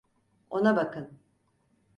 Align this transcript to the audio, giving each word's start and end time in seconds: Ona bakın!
Ona 0.49 0.75
bakın! 0.75 1.19